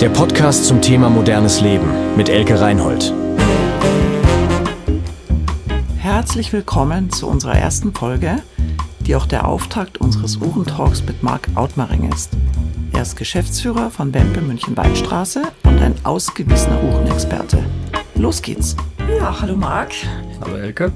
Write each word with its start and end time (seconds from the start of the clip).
Der 0.00 0.10
Podcast 0.10 0.66
zum 0.66 0.82
Thema 0.82 1.08
modernes 1.08 1.62
Leben 1.62 1.88
mit 2.18 2.28
Elke 2.28 2.60
Reinhold. 2.60 3.14
Herzlich 5.96 6.52
willkommen 6.52 7.10
zu 7.10 7.26
unserer 7.26 7.56
ersten 7.56 7.94
Folge, 7.94 8.42
die 9.00 9.16
auch 9.16 9.24
der 9.24 9.48
Auftakt 9.48 9.96
unseres 9.96 10.36
Uhrentalks 10.36 11.02
mit 11.02 11.22
Marc 11.22 11.48
Outmaring 11.54 12.12
ist. 12.12 12.32
Er 12.92 13.02
ist 13.02 13.16
Geschäftsführer 13.16 13.90
von 13.90 14.12
Wempe 14.12 14.42
München 14.42 14.76
Weinstraße 14.76 15.44
und 15.64 15.80
ein 15.80 15.94
ausgewiesener 16.04 16.82
Uhrenexperte. 16.84 17.64
Los 18.16 18.42
geht's. 18.42 18.76
Ja, 19.18 19.40
hallo 19.40 19.56
Marc. 19.56 19.92
Hallo 20.42 20.56
Elke. 20.56 20.92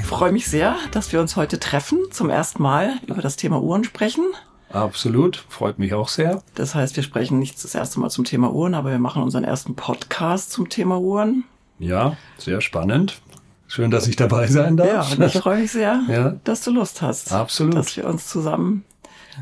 Ich 0.00 0.06
freue 0.06 0.32
mich 0.32 0.48
sehr, 0.48 0.74
dass 0.90 1.12
wir 1.12 1.20
uns 1.20 1.36
heute 1.36 1.60
treffen, 1.60 1.98
zum 2.10 2.30
ersten 2.30 2.64
Mal 2.64 2.94
über 3.06 3.22
das 3.22 3.36
Thema 3.36 3.62
Uhren 3.62 3.84
sprechen. 3.84 4.24
Absolut, 4.72 5.36
freut 5.48 5.78
mich 5.78 5.94
auch 5.94 6.08
sehr. 6.08 6.42
Das 6.54 6.74
heißt, 6.74 6.94
wir 6.96 7.02
sprechen 7.02 7.38
nicht 7.38 7.62
das 7.62 7.74
erste 7.74 7.98
Mal 8.00 8.10
zum 8.10 8.24
Thema 8.24 8.52
Uhren, 8.52 8.74
aber 8.74 8.90
wir 8.90 8.98
machen 8.98 9.22
unseren 9.22 9.44
ersten 9.44 9.74
Podcast 9.74 10.52
zum 10.52 10.68
Thema 10.68 10.98
Uhren. 11.00 11.44
Ja, 11.78 12.16
sehr 12.38 12.60
spannend. 12.60 13.20
Schön, 13.66 13.90
dass 13.90 14.06
ich 14.06 14.16
dabei 14.16 14.46
sein 14.48 14.76
darf. 14.76 15.10
Ja, 15.10 15.16
und 15.16 15.22
ich 15.34 15.40
freue 15.40 15.60
mich 15.60 15.72
sehr, 15.72 16.02
Ja. 16.08 16.30
dass 16.44 16.62
du 16.62 16.70
Lust 16.72 17.02
hast. 17.02 17.32
Absolut. 17.32 17.74
Dass 17.74 17.96
wir 17.96 18.06
uns 18.06 18.26
zusammen 18.28 18.84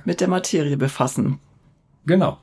mit 0.04 0.20
der 0.20 0.28
Materie 0.28 0.76
befassen. 0.76 1.38
Genau. 2.06 2.38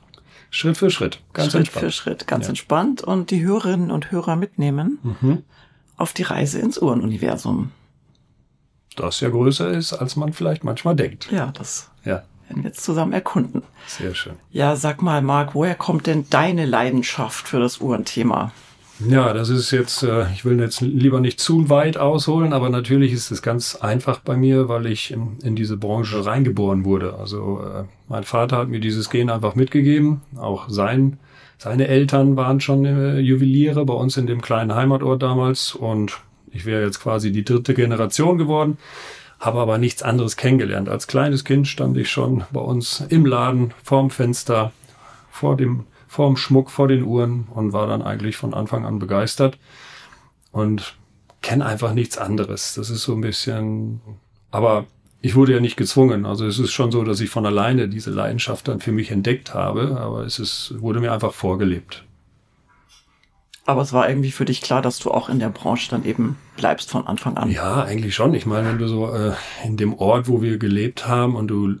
Schritt 0.50 0.76
für 0.76 0.90
Schritt. 0.90 1.20
Ganz 1.32 1.52
Schritt 1.52 1.60
entspannt. 1.60 1.84
für 1.84 1.90
Schritt, 1.92 2.26
ganz 2.26 2.44
Ja. 2.44 2.50
entspannt 2.50 3.02
und 3.02 3.30
die 3.30 3.44
Hörerinnen 3.44 3.90
und 3.90 4.10
Hörer 4.12 4.36
mitnehmen 4.36 4.98
Mhm. 5.20 5.42
auf 5.96 6.12
die 6.12 6.22
Reise 6.22 6.58
ins 6.60 6.78
Uhrenuniversum. 6.80 7.72
Das 8.96 9.20
ja 9.20 9.28
größer 9.28 9.70
ist, 9.70 9.92
als 9.92 10.16
man 10.16 10.32
vielleicht 10.32 10.64
manchmal 10.64 10.94
denkt. 10.96 11.30
Ja, 11.30 11.50
das 11.52 11.90
Ja, 12.04 12.22
werden 12.48 12.62
wir 12.62 12.70
jetzt 12.70 12.84
zusammen 12.84 13.12
erkunden. 13.12 13.62
sehr 13.86 14.14
schön. 14.14 14.34
Ja, 14.50 14.76
sag 14.76 15.02
mal, 15.02 15.22
Marc, 15.22 15.54
woher 15.54 15.74
kommt 15.74 16.06
denn 16.06 16.26
deine 16.30 16.66
Leidenschaft 16.66 17.48
für 17.48 17.60
das 17.60 17.80
Uhrenthema? 17.80 18.52
Ja, 18.98 19.34
das 19.34 19.50
ist 19.50 19.72
jetzt, 19.72 20.02
äh, 20.02 20.24
ich 20.32 20.46
will 20.46 20.58
jetzt 20.58 20.80
lieber 20.80 21.20
nicht 21.20 21.38
zu 21.38 21.68
weit 21.68 21.98
ausholen, 21.98 22.54
aber 22.54 22.70
natürlich 22.70 23.12
ist 23.12 23.30
es 23.30 23.42
ganz 23.42 23.76
einfach 23.76 24.20
bei 24.20 24.36
mir, 24.36 24.70
weil 24.70 24.86
ich 24.86 25.10
in, 25.10 25.36
in 25.42 25.54
diese 25.54 25.76
Branche 25.76 26.24
reingeboren 26.24 26.86
wurde. 26.86 27.14
Also 27.18 27.60
äh, 27.60 27.84
mein 28.08 28.24
Vater 28.24 28.56
hat 28.56 28.68
mir 28.68 28.80
dieses 28.80 29.10
Gen 29.10 29.28
einfach 29.28 29.54
mitgegeben. 29.54 30.22
Auch 30.36 30.70
sein, 30.70 31.18
seine 31.58 31.88
Eltern 31.88 32.36
waren 32.36 32.60
schon 32.60 32.86
äh, 32.86 33.18
Juweliere 33.18 33.84
bei 33.84 33.94
uns 33.94 34.16
in 34.16 34.26
dem 34.26 34.40
kleinen 34.40 34.74
Heimatort 34.74 35.22
damals 35.22 35.74
und 35.74 36.18
ich 36.50 36.64
wäre 36.64 36.82
jetzt 36.82 37.00
quasi 37.00 37.32
die 37.32 37.44
dritte 37.44 37.74
Generation 37.74 38.38
geworden, 38.38 38.78
habe 39.38 39.60
aber 39.60 39.78
nichts 39.78 40.02
anderes 40.02 40.36
kennengelernt. 40.36 40.88
Als 40.88 41.06
kleines 41.06 41.44
Kind 41.44 41.68
stand 41.68 41.96
ich 41.96 42.10
schon 42.10 42.44
bei 42.50 42.60
uns 42.60 43.04
im 43.08 43.26
Laden 43.26 43.74
vorm 43.82 44.10
Fenster 44.10 44.72
vor 45.30 45.56
dem 45.56 45.84
vorm 46.08 46.36
Schmuck, 46.38 46.70
vor 46.70 46.88
den 46.88 47.02
Uhren 47.02 47.46
und 47.54 47.74
war 47.74 47.86
dann 47.86 48.00
eigentlich 48.00 48.36
von 48.36 48.54
Anfang 48.54 48.86
an 48.86 48.98
begeistert 48.98 49.58
und 50.50 50.96
kenne 51.42 51.66
einfach 51.66 51.92
nichts 51.92 52.16
anderes. 52.16 52.74
Das 52.74 52.88
ist 52.88 53.02
so 53.02 53.12
ein 53.12 53.20
bisschen, 53.20 54.00
aber 54.50 54.86
ich 55.20 55.34
wurde 55.34 55.52
ja 55.52 55.60
nicht 55.60 55.76
gezwungen. 55.76 56.24
Also 56.24 56.46
es 56.46 56.58
ist 56.58 56.72
schon 56.72 56.90
so, 56.90 57.04
dass 57.04 57.20
ich 57.20 57.28
von 57.28 57.44
alleine 57.44 57.88
diese 57.88 58.10
Leidenschaft 58.10 58.66
dann 58.68 58.80
für 58.80 58.92
mich 58.92 59.10
entdeckt 59.10 59.52
habe, 59.52 59.98
aber 60.00 60.24
es 60.24 60.38
ist, 60.38 60.74
wurde 60.78 61.00
mir 61.00 61.12
einfach 61.12 61.34
vorgelebt. 61.34 62.05
Aber 63.68 63.82
es 63.82 63.92
war 63.92 64.08
irgendwie 64.08 64.30
für 64.30 64.44
dich 64.44 64.62
klar, 64.62 64.80
dass 64.80 65.00
du 65.00 65.10
auch 65.10 65.28
in 65.28 65.40
der 65.40 65.48
Branche 65.48 65.90
dann 65.90 66.04
eben 66.04 66.36
bleibst 66.56 66.88
von 66.88 67.04
Anfang 67.06 67.36
an. 67.36 67.50
Ja, 67.50 67.82
eigentlich 67.82 68.14
schon. 68.14 68.32
Ich 68.32 68.46
meine, 68.46 68.68
wenn 68.68 68.78
du 68.78 68.86
so 68.86 69.12
äh, 69.12 69.32
in 69.64 69.76
dem 69.76 69.92
Ort, 69.92 70.28
wo 70.28 70.40
wir 70.40 70.56
gelebt 70.58 71.08
haben 71.08 71.34
und 71.34 71.48
du 71.48 71.74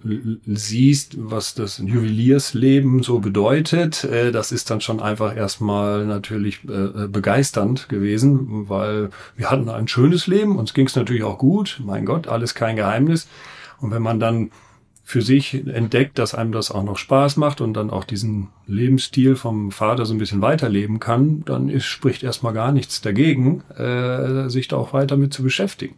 siehst, 0.46 1.14
was 1.16 1.54
das 1.54 1.78
Juweliersleben 1.78 3.04
so 3.04 3.20
bedeutet, 3.20 4.02
äh, 4.02 4.32
das 4.32 4.50
ist 4.50 4.68
dann 4.68 4.80
schon 4.80 5.00
einfach 5.00 5.36
erstmal 5.36 6.04
natürlich 6.06 6.60
äh, 6.68 6.72
äh, 6.72 7.08
begeisternd 7.08 7.88
gewesen, 7.88 8.68
weil 8.68 9.10
wir 9.36 9.48
hatten 9.48 9.68
ein 9.68 9.86
schönes 9.86 10.26
Leben, 10.26 10.58
uns 10.58 10.74
ging 10.74 10.86
es 10.86 10.96
natürlich 10.96 11.22
auch 11.22 11.38
gut, 11.38 11.80
mein 11.84 12.04
Gott, 12.04 12.26
alles 12.26 12.56
kein 12.56 12.74
Geheimnis. 12.74 13.28
Und 13.80 13.92
wenn 13.92 14.02
man 14.02 14.18
dann 14.18 14.50
für 15.08 15.22
sich 15.22 15.54
entdeckt, 15.54 16.18
dass 16.18 16.34
einem 16.34 16.50
das 16.50 16.72
auch 16.72 16.82
noch 16.82 16.98
Spaß 16.98 17.36
macht 17.36 17.60
und 17.60 17.74
dann 17.74 17.90
auch 17.90 18.02
diesen 18.02 18.48
Lebensstil 18.66 19.36
vom 19.36 19.70
Vater 19.70 20.04
so 20.04 20.12
ein 20.12 20.18
bisschen 20.18 20.42
weiterleben 20.42 20.98
kann, 20.98 21.44
dann 21.44 21.68
ist, 21.68 21.84
spricht 21.84 22.24
erstmal 22.24 22.52
gar 22.52 22.72
nichts 22.72 23.02
dagegen, 23.02 23.62
äh, 23.78 24.50
sich 24.50 24.66
da 24.66 24.76
auch 24.76 24.92
weiter 24.92 25.16
mit 25.16 25.32
zu 25.32 25.44
beschäftigen. 25.44 25.94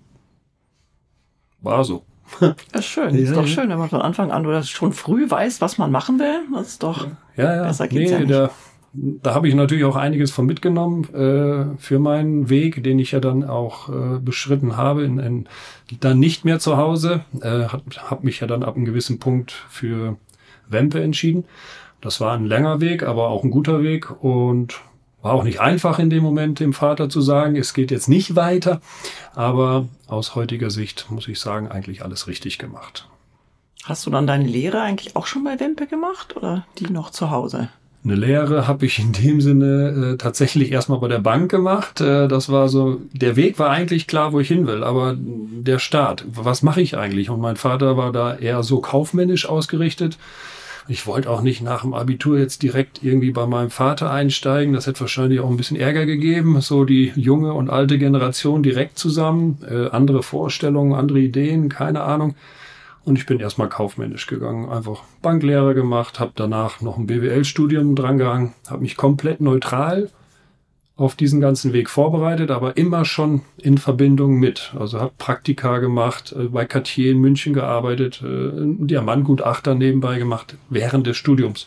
War 1.62 1.84
so. 1.84 2.04
Schön. 2.80 3.14
ist 3.14 3.30
Ja, 3.30 3.36
doch 3.36 3.46
ja. 3.46 3.48
schön, 3.48 3.70
wenn 3.70 3.78
man 3.78 3.88
von 3.88 4.02
Anfang 4.02 4.30
an 4.30 4.44
oder 4.44 4.62
schon 4.62 4.92
früh 4.92 5.30
weiß, 5.30 5.62
was 5.62 5.78
man 5.78 5.90
machen 5.90 6.18
will. 6.18 6.42
Das 6.52 6.68
ist 6.68 6.82
doch. 6.82 7.06
Ja, 7.38 7.56
ja. 7.56 7.62
Besser 7.62 7.88
geht's 7.88 8.10
ja 8.10 8.18
nicht. 8.18 8.30
da, 8.30 8.50
da 8.92 9.34
habe 9.34 9.48
ich 9.48 9.54
natürlich 9.54 9.84
auch 9.84 9.96
einiges 9.96 10.30
von 10.30 10.44
mitgenommen 10.44 11.04
äh, 11.14 11.78
für 11.78 11.98
meinen 11.98 12.50
Weg, 12.50 12.84
den 12.84 12.98
ich 12.98 13.12
ja 13.12 13.20
dann 13.20 13.42
auch 13.42 13.88
äh, 13.88 14.18
beschritten 14.18 14.76
habe, 14.76 15.04
in, 15.04 15.18
in, 15.18 15.48
dann 16.00 16.18
nicht 16.18 16.44
mehr 16.44 16.58
zu 16.58 16.76
Hause. 16.76 17.24
Äh, 17.40 17.68
habe 17.68 17.82
hab 17.96 18.24
mich 18.24 18.40
ja 18.40 18.46
dann 18.46 18.62
ab 18.62 18.76
einem 18.76 18.84
gewissen 18.84 19.18
Punkt 19.18 19.52
für 19.68 20.16
Wempe 20.68 21.02
entschieden. 21.02 21.44
Das 22.00 22.20
war 22.20 22.34
ein 22.34 22.46
langer 22.46 22.80
Weg, 22.80 23.02
aber 23.02 23.28
auch 23.28 23.44
ein 23.44 23.50
guter 23.50 23.82
Weg 23.82 24.22
und 24.22 24.80
war 25.20 25.32
auch 25.32 25.42
nicht 25.42 25.60
einfach 25.60 25.98
in 25.98 26.10
dem 26.10 26.22
Moment 26.22 26.60
dem 26.60 26.72
Vater 26.72 27.08
zu 27.08 27.20
sagen, 27.20 27.56
es 27.56 27.74
geht 27.74 27.90
jetzt 27.90 28.08
nicht 28.08 28.36
weiter. 28.36 28.80
Aber 29.34 29.88
aus 30.06 30.34
heutiger 30.34 30.70
Sicht 30.70 31.10
muss 31.10 31.26
ich 31.26 31.40
sagen, 31.40 31.68
eigentlich 31.68 32.04
alles 32.04 32.28
richtig 32.28 32.58
gemacht. 32.58 33.08
Hast 33.84 34.06
du 34.06 34.10
dann 34.10 34.26
deine 34.26 34.46
Lehre 34.46 34.80
eigentlich 34.80 35.16
auch 35.16 35.26
schon 35.26 35.44
bei 35.44 35.58
Wempe 35.58 35.86
gemacht 35.86 36.36
oder 36.36 36.66
die 36.78 36.90
noch 36.90 37.10
zu 37.10 37.30
Hause? 37.30 37.68
Eine 38.04 38.14
Lehre 38.14 38.68
habe 38.68 38.86
ich 38.86 39.00
in 39.00 39.12
dem 39.12 39.40
Sinne 39.40 40.12
äh, 40.12 40.16
tatsächlich 40.16 40.70
erstmal 40.70 41.00
bei 41.00 41.08
der 41.08 41.18
Bank 41.18 41.50
gemacht. 41.50 42.00
Äh, 42.00 42.28
das 42.28 42.48
war 42.48 42.68
so, 42.68 43.00
der 43.12 43.36
Weg 43.36 43.58
war 43.58 43.70
eigentlich 43.70 44.06
klar, 44.06 44.32
wo 44.32 44.40
ich 44.40 44.48
hin 44.48 44.66
will, 44.66 44.84
aber 44.84 45.16
der 45.18 45.78
Start, 45.78 46.24
was 46.28 46.62
mache 46.62 46.80
ich 46.80 46.96
eigentlich? 46.96 47.28
Und 47.28 47.40
mein 47.40 47.56
Vater 47.56 47.96
war 47.96 48.12
da 48.12 48.36
eher 48.36 48.62
so 48.62 48.80
kaufmännisch 48.80 49.48
ausgerichtet. 49.48 50.16
Ich 50.90 51.06
wollte 51.06 51.28
auch 51.28 51.42
nicht 51.42 51.60
nach 51.60 51.82
dem 51.82 51.92
Abitur 51.92 52.38
jetzt 52.38 52.62
direkt 52.62 53.02
irgendwie 53.02 53.30
bei 53.30 53.46
meinem 53.46 53.68
Vater 53.68 54.10
einsteigen. 54.10 54.72
Das 54.72 54.86
hätte 54.86 55.00
wahrscheinlich 55.00 55.40
auch 55.40 55.50
ein 55.50 55.58
bisschen 55.58 55.76
Ärger 55.76 56.06
gegeben. 56.06 56.58
So 56.62 56.84
die 56.84 57.12
junge 57.14 57.52
und 57.52 57.68
alte 57.68 57.98
Generation 57.98 58.62
direkt 58.62 58.98
zusammen, 58.98 59.58
äh, 59.68 59.88
andere 59.90 60.22
Vorstellungen, 60.22 60.94
andere 60.94 61.18
Ideen, 61.18 61.68
keine 61.68 62.04
Ahnung. 62.04 62.36
Und 63.08 63.16
ich 63.16 63.24
bin 63.24 63.40
erstmal 63.40 63.70
kaufmännisch 63.70 64.26
gegangen, 64.26 64.68
einfach 64.68 65.02
Banklehre 65.22 65.74
gemacht, 65.74 66.20
habe 66.20 66.32
danach 66.34 66.82
noch 66.82 66.98
ein 66.98 67.06
BWL-Studium 67.06 67.96
drangehangen, 67.96 68.52
habe 68.68 68.82
mich 68.82 68.98
komplett 68.98 69.40
neutral 69.40 70.10
auf 70.94 71.14
diesen 71.14 71.40
ganzen 71.40 71.72
Weg 71.72 71.88
vorbereitet, 71.88 72.50
aber 72.50 72.76
immer 72.76 73.06
schon 73.06 73.40
in 73.56 73.78
Verbindung 73.78 74.38
mit. 74.38 74.74
Also 74.78 75.00
habe 75.00 75.14
Praktika 75.16 75.78
gemacht, 75.78 76.34
äh, 76.38 76.48
bei 76.48 76.66
Cartier 76.66 77.12
in 77.12 77.18
München 77.20 77.54
gearbeitet, 77.54 78.20
äh, 78.22 78.26
einen 78.26 78.86
Diamantgutachter 78.88 79.74
nebenbei 79.74 80.18
gemacht 80.18 80.58
während 80.68 81.06
des 81.06 81.16
Studiums. 81.16 81.66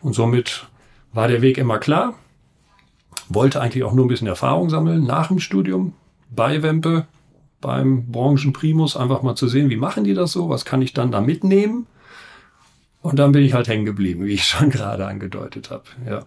Und 0.00 0.14
somit 0.14 0.66
war 1.12 1.28
der 1.28 1.42
Weg 1.42 1.58
immer 1.58 1.76
klar. 1.76 2.14
Wollte 3.28 3.60
eigentlich 3.60 3.84
auch 3.84 3.92
nur 3.92 4.06
ein 4.06 4.08
bisschen 4.08 4.28
Erfahrung 4.28 4.70
sammeln 4.70 5.04
nach 5.04 5.28
dem 5.28 5.40
Studium 5.40 5.92
bei 6.30 6.62
Wempe, 6.62 7.04
beim 7.64 8.12
Branchenprimus, 8.12 8.94
einfach 8.94 9.22
mal 9.22 9.36
zu 9.36 9.48
sehen, 9.48 9.70
wie 9.70 9.76
machen 9.76 10.04
die 10.04 10.12
das 10.12 10.32
so, 10.32 10.50
was 10.50 10.66
kann 10.66 10.82
ich 10.82 10.92
dann 10.92 11.10
da 11.10 11.22
mitnehmen. 11.22 11.86
Und 13.00 13.18
dann 13.18 13.32
bin 13.32 13.42
ich 13.42 13.54
halt 13.54 13.68
hängen 13.68 13.86
geblieben, 13.86 14.26
wie 14.26 14.34
ich 14.34 14.44
schon 14.48 14.68
gerade 14.68 15.06
angedeutet 15.06 15.70
habe. 15.70 15.84
Ja. 16.06 16.24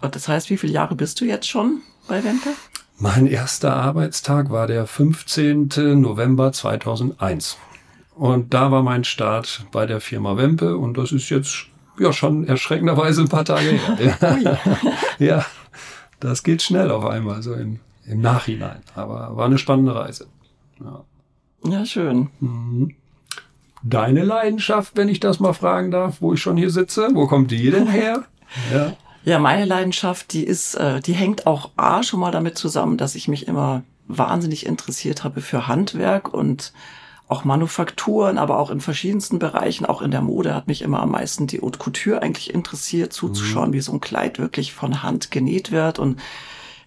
Und 0.00 0.14
das 0.14 0.28
heißt, 0.28 0.48
wie 0.48 0.56
viele 0.56 0.72
Jahre 0.72 0.94
bist 0.94 1.20
du 1.20 1.26
jetzt 1.26 1.46
schon 1.46 1.82
bei 2.08 2.24
Wempe? 2.24 2.50
Mein 2.98 3.26
erster 3.26 3.76
Arbeitstag 3.76 4.50
war 4.50 4.66
der 4.66 4.86
15. 4.86 5.68
November 6.00 6.52
2001. 6.52 7.58
Und 8.14 8.54
da 8.54 8.70
war 8.70 8.82
mein 8.82 9.04
Start 9.04 9.66
bei 9.72 9.84
der 9.84 10.00
Firma 10.00 10.38
Wempe 10.38 10.78
und 10.78 10.96
das 10.96 11.12
ist 11.12 11.28
jetzt 11.28 11.66
ja 11.98 12.14
schon 12.14 12.46
erschreckenderweise 12.46 13.20
ein 13.20 13.28
paar 13.28 13.44
Tage 13.44 13.78
her. 13.98 14.58
Ja, 15.18 15.44
das 16.18 16.42
geht 16.42 16.62
schnell 16.62 16.90
auf 16.90 17.04
einmal, 17.04 17.42
so 17.42 17.52
im, 17.52 17.80
im 18.06 18.22
Nachhinein. 18.22 18.80
Aber 18.94 19.36
war 19.36 19.44
eine 19.44 19.58
spannende 19.58 19.94
Reise. 19.94 20.28
Ja. 20.80 21.04
Ja, 21.64 21.84
schön. 21.84 22.30
Deine 23.82 24.24
Leidenschaft, 24.24 24.96
wenn 24.96 25.08
ich 25.08 25.20
das 25.20 25.40
mal 25.40 25.52
fragen 25.52 25.90
darf, 25.90 26.20
wo 26.20 26.32
ich 26.32 26.40
schon 26.40 26.56
hier 26.56 26.70
sitze, 26.70 27.08
wo 27.14 27.26
kommt 27.26 27.50
die 27.50 27.70
denn 27.70 27.86
her? 27.86 28.24
Ja. 28.72 28.96
Ja, 29.24 29.40
meine 29.40 29.64
Leidenschaft, 29.64 30.32
die 30.32 30.44
ist, 30.44 30.76
äh, 30.76 31.00
die 31.00 31.12
hängt 31.12 31.48
auch 31.48 31.72
A 31.76 32.04
schon 32.04 32.20
mal 32.20 32.30
damit 32.30 32.56
zusammen, 32.56 32.96
dass 32.96 33.16
ich 33.16 33.26
mich 33.26 33.48
immer 33.48 33.82
wahnsinnig 34.06 34.64
interessiert 34.66 35.24
habe 35.24 35.40
für 35.40 35.66
Handwerk 35.66 36.32
und 36.32 36.72
auch 37.26 37.44
Manufakturen, 37.44 38.38
aber 38.38 38.58
auch 38.58 38.70
in 38.70 38.80
verschiedensten 38.80 39.40
Bereichen, 39.40 39.84
auch 39.84 40.00
in 40.00 40.12
der 40.12 40.20
Mode 40.20 40.54
hat 40.54 40.68
mich 40.68 40.80
immer 40.80 41.00
am 41.00 41.10
meisten 41.10 41.48
die 41.48 41.60
Haute 41.60 41.80
Couture 41.80 42.22
eigentlich 42.22 42.54
interessiert, 42.54 43.12
zuzuschauen, 43.12 43.72
wie 43.72 43.80
so 43.80 43.92
ein 43.92 44.00
Kleid 44.00 44.38
wirklich 44.38 44.72
von 44.72 45.02
Hand 45.02 45.32
genäht 45.32 45.72
wird 45.72 45.98
und 45.98 46.20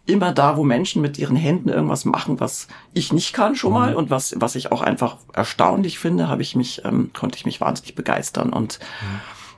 immer 0.10 0.34
da, 0.34 0.58
wo 0.58 0.64
Menschen 0.64 1.02
mit 1.02 1.18
ihren 1.18 1.36
Händen 1.36 1.70
irgendwas 1.70 2.06
machen, 2.06 2.40
was 2.40 2.68
ich 2.94 3.14
nicht 3.14 3.34
kann 3.34 3.56
schon 3.56 3.74
mal 3.74 3.96
und 3.96 4.10
was, 4.10 4.36
was 4.38 4.56
ich 4.56 4.72
auch 4.72 4.82
einfach 4.82 5.18
erstaunlich 5.34 6.00
finde, 6.00 6.28
habe 6.28 6.42
ich 6.42 6.56
mich, 6.56 6.84
ähm, 6.86 7.12
konnte 7.18 7.38
ich 7.38 7.46
mich 7.46 7.62
wahnsinnig 7.62 7.96
begeistern 7.96 8.52
und 8.52 8.80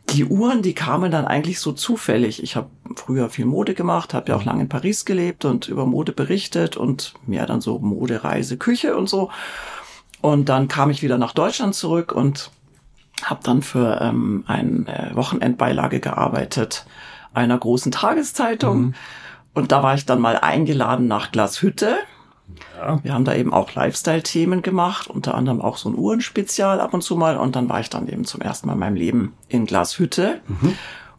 die 0.10 0.26
Uhren, 0.26 0.62
die 0.62 0.74
kamen 0.74 1.12
dann 1.12 1.26
eigentlich 1.26 1.60
so 1.60 1.72
zufällig. 1.72 2.44
Ich 2.44 2.56
habe 2.56 2.70
früher 2.96 3.30
viel 3.30 3.46
Mode 3.46 3.74
gemacht, 3.74 4.14
habe 4.14 4.32
ja 4.32 4.36
auch 4.36 4.44
lange 4.44 4.64
in 4.64 4.70
Paris 4.70 5.06
gelebt 5.06 5.46
und 5.46 5.68
über 5.68 5.86
Mode 5.86 6.12
berichtet 6.12 6.76
und 6.76 7.14
mehr 7.26 7.46
dann 7.46 7.62
so 7.62 7.80
Mode, 7.80 8.24
Reise, 8.24 8.58
Küche 8.58 8.98
und 8.98 9.08
so. 9.08 9.32
Und 10.20 10.50
dann 10.50 10.68
kam 10.68 10.90
ich 10.90 11.02
wieder 11.02 11.18
nach 11.18 11.34
Deutschland 11.34 11.76
zurück 11.76 12.12
und 12.12 12.52
habe 13.24 13.42
dann 13.44 13.62
für 13.62 14.02
ähm, 14.02 14.44
eine 14.48 15.12
Wochenendbeilage 15.14 16.00
gearbeitet 16.00 16.86
einer 17.34 17.58
großen 17.58 17.92
Tageszeitung. 17.92 18.82
Mhm. 18.82 18.94
Und 19.54 19.72
da 19.72 19.84
war 19.84 19.96
ich 19.96 20.06
dann 20.06 20.22
mal 20.22 20.38
eingeladen 20.38 21.08
nach 21.08 21.32
Glashütte. 21.32 21.98
Ja. 22.78 23.04
Wir 23.04 23.14
haben 23.14 23.26
da 23.26 23.36
eben 23.36 23.54
auch 23.54 23.74
Lifestyle-Themen 23.74 24.62
gemacht, 24.62 25.08
unter 25.08 25.36
anderem 25.36 25.62
auch 25.62 25.78
so 25.78 25.90
ein 25.90 25.96
Uhrenspezial 25.96 26.80
ab 26.80 26.94
und 26.94 27.02
zu 27.02 27.16
mal. 27.16 27.38
Und 27.38 27.56
dann 27.56 27.70
war 27.70 27.80
ich 27.80 27.90
dann 27.90 28.08
eben 28.08 28.26
zum 28.26 28.42
ersten 28.42 28.68
Mal 28.68 28.74
in 28.74 28.80
meinem 28.80 28.96
Leben 28.96 29.34
in 29.48 29.66
Glashütte 29.66 30.42
mhm. 30.48 30.76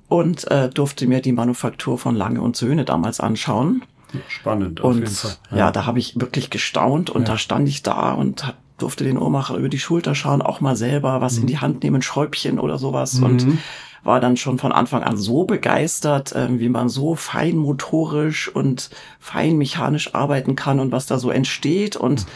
und 0.08 0.50
äh, 0.50 0.69
durfte 0.69 1.06
mir 1.06 1.20
die 1.20 1.32
Manufaktur 1.32 1.99
von 1.99 2.17
Lange 2.17 2.40
und 2.40 2.56
Söhne 2.56 2.84
damals 2.84 3.20
anschauen. 3.20 3.82
Spannend, 4.29 4.81
auf 4.82 4.90
und, 4.90 4.99
jeden 5.00 5.11
Fall. 5.11 5.37
Ja, 5.50 5.56
ja 5.56 5.70
da 5.70 5.87
habe 5.87 5.99
ich 5.99 6.20
wirklich 6.20 6.50
gestaunt 6.50 7.11
und 7.11 7.23
ja. 7.23 7.29
da 7.29 7.38
stand 7.38 7.69
ich 7.69 7.82
da 7.82 8.12
und 8.12 8.46
hab, 8.46 8.56
durfte 8.76 9.05
den 9.05 9.17
Uhrmacher 9.17 9.56
über 9.56 9.69
die 9.69 9.79
Schulter 9.79 10.14
schauen, 10.14 10.43
auch 10.43 10.61
mal 10.61 10.76
selber 10.76 11.20
was 11.20 11.37
mhm. 11.37 11.43
in 11.43 11.46
die 11.46 11.58
Hand 11.58 11.82
nehmen, 11.82 12.02
Schräubchen 12.02 12.58
oder 12.58 12.79
sowas. 12.79 13.14
Mhm. 13.14 13.25
Und 13.25 13.46
war 14.04 14.20
dann 14.20 14.37
schon 14.37 14.58
von 14.58 14.72
Anfang 14.72 15.02
an 15.02 15.16
so 15.16 15.44
begeistert, 15.44 16.32
äh, 16.32 16.49
wie 16.58 16.69
man 16.69 16.88
so 16.88 17.14
feinmotorisch 17.14 18.49
und 18.49 18.90
feinmechanisch 19.20 20.14
arbeiten 20.14 20.56
kann 20.56 20.81
und 20.81 20.93
was 20.93 21.06
da 21.06 21.19
so 21.19 21.31
entsteht. 21.31 21.96
Und 21.96 22.26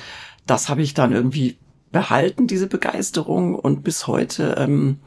das 0.47 0.69
habe 0.69 0.83
ich 0.83 0.95
dann 0.95 1.13
irgendwie 1.13 1.57
behalten, 1.93 2.47
diese 2.47 2.69
Begeisterung. 2.69 3.55
Und 3.55 3.83
bis 3.83 4.07
heute 4.07 4.57
ähm, 4.59 5.01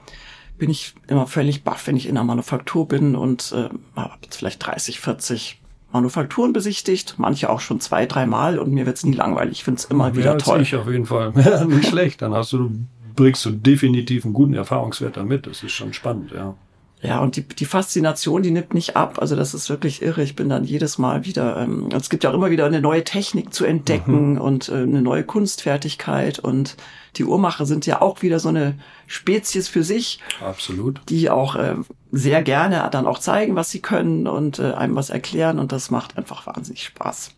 bin 0.57 0.69
ich 0.69 0.95
immer 1.07 1.27
völlig 1.27 1.63
baff, 1.63 1.88
wenn 1.88 1.95
ich 1.97 2.07
in 2.07 2.17
einer 2.17 2.25
Manufaktur 2.25 2.88
bin 2.88 3.15
und 3.15 3.53
äh, 3.55 3.69
habe 3.95 4.17
jetzt 4.23 4.38
vielleicht 4.38 4.65
30, 4.65 5.00
40 5.00 5.62
Manufakturen 5.91 6.53
besichtigt, 6.53 7.15
manche 7.17 7.50
auch 7.50 7.62
schon 7.62 7.79
zwei, 7.79 8.05
dreimal 8.05 8.59
und 8.59 8.71
mir 8.71 8.85
wird's 8.85 9.03
nie 9.03 9.13
langweilig. 9.13 9.59
Ich 9.59 9.63
finde 9.63 9.79
es 9.79 9.85
immer 9.85 10.05
Mehr 10.05 10.15
wieder 10.15 10.38
toll. 10.38 10.62
Ich 10.62 10.75
auf 10.75 10.88
jeden 10.88 11.05
Fall. 11.07 11.33
Ja, 11.35 11.65
nicht 11.65 11.89
schlecht. 11.89 12.21
Dann 12.21 12.33
hast 12.33 12.53
du 12.53 12.71
bringst 13.19 13.45
du 13.45 13.51
definitiv 13.51 14.24
einen 14.24 14.33
guten 14.33 14.54
Erfahrungswert 14.54 15.18
damit. 15.18 15.45
Das 15.45 15.62
ist 15.62 15.74
schon 15.74 15.92
spannend, 15.92 16.31
ja. 16.31 16.56
Ja, 17.01 17.19
und 17.19 17.36
die, 17.36 17.44
die 17.44 17.66
Faszination, 17.66 18.44
die 18.44 18.51
nimmt 18.51 18.74
nicht 18.74 18.95
ab. 18.95 19.19
Also 19.19 19.36
das 19.36 19.54
ist 19.54 19.69
wirklich 19.69 20.01
irre. 20.01 20.24
Ich 20.24 20.36
bin 20.36 20.48
dann 20.48 20.63
jedes 20.63 20.98
Mal 20.98 21.25
wieder, 21.25 21.57
ähm, 21.57 21.89
es 21.94 22.10
gibt 22.10 22.24
ja 22.24 22.30
auch 22.30 22.33
immer 22.33 22.50
wieder 22.50 22.66
eine 22.66 22.81
neue 22.81 23.04
Technik 23.04 23.54
zu 23.54 23.66
entdecken 23.66 24.33
mhm. 24.33 24.42
und 24.42 24.69
äh, 24.69 24.74
eine 24.75 25.01
neue 25.01 25.24
Kunstfertigkeit. 25.25 26.39
Und 26.39 26.77
die 27.18 27.25
Uhrmacher 27.25 27.66
sind 27.66 27.86
ja 27.86 28.01
auch 28.01 28.21
wieder 28.21 28.39
so 28.39 28.50
eine 28.50 28.75
Spezies 29.07 29.68
für 29.68 29.83
sich. 29.83 30.19
Absolut. 30.42 31.01
Die 31.10 31.30
auch 31.30 31.56
äh, 31.56 31.75
sehr 32.12 32.42
gerne 32.42 32.88
dann 32.92 33.06
auch 33.06 33.19
zeigen, 33.19 33.56
was 33.56 33.69
sie 33.69 33.81
können 33.81 34.27
und 34.27 34.60
äh, 34.60 34.74
einem 34.74 34.95
was 34.95 35.10
erklären. 35.10 35.60
Und 35.60 35.74
das 35.74 35.92
macht 35.92 36.18
einfach 36.18 36.48
wahnsinnig 36.48 36.83
Spaß. 36.83 37.31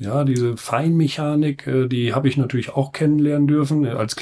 Ja, 0.00 0.22
diese 0.22 0.56
Feinmechanik, 0.56 1.66
äh, 1.66 1.88
die 1.88 2.14
habe 2.14 2.28
ich 2.28 2.36
natürlich 2.36 2.70
auch 2.70 2.92
kennenlernen 2.92 3.48
dürfen. 3.48 3.84
Als, 3.84 4.14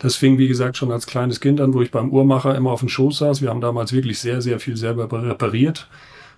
das 0.00 0.16
fing, 0.16 0.38
wie 0.38 0.48
gesagt, 0.48 0.76
schon 0.76 0.90
als 0.90 1.06
kleines 1.06 1.40
Kind 1.40 1.60
an, 1.60 1.72
wo 1.72 1.82
ich 1.82 1.92
beim 1.92 2.10
Uhrmacher 2.10 2.56
immer 2.56 2.72
auf 2.72 2.80
dem 2.80 2.88
Schoß 2.88 3.18
saß. 3.18 3.40
Wir 3.40 3.50
haben 3.50 3.60
damals 3.60 3.92
wirklich 3.92 4.18
sehr, 4.18 4.42
sehr 4.42 4.58
viel 4.58 4.76
selber 4.76 5.08
repariert, 5.22 5.88